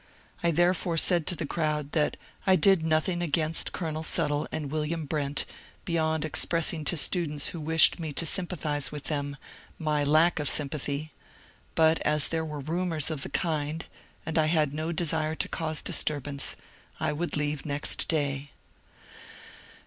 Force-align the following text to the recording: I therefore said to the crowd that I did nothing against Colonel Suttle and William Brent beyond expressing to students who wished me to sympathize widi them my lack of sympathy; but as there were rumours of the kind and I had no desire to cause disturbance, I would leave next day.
I 0.41 0.49
therefore 0.49 0.97
said 0.97 1.27
to 1.27 1.35
the 1.35 1.45
crowd 1.45 1.91
that 1.91 2.17
I 2.47 2.55
did 2.55 2.83
nothing 2.83 3.21
against 3.21 3.71
Colonel 3.71 4.01
Suttle 4.01 4.47
and 4.51 4.71
William 4.71 5.05
Brent 5.05 5.45
beyond 5.85 6.25
expressing 6.25 6.83
to 6.85 6.97
students 6.97 7.49
who 7.49 7.59
wished 7.61 7.99
me 7.99 8.11
to 8.13 8.25
sympathize 8.25 8.89
widi 8.89 9.03
them 9.03 9.37
my 9.77 10.03
lack 10.03 10.39
of 10.39 10.49
sympathy; 10.49 11.11
but 11.75 11.99
as 11.99 12.29
there 12.29 12.43
were 12.43 12.61
rumours 12.61 13.11
of 13.11 13.21
the 13.21 13.29
kind 13.29 13.85
and 14.25 14.39
I 14.39 14.47
had 14.47 14.73
no 14.73 14.91
desire 14.91 15.35
to 15.35 15.47
cause 15.47 15.83
disturbance, 15.83 16.55
I 16.99 17.13
would 17.13 17.37
leave 17.37 17.63
next 17.63 18.07
day. 18.09 18.49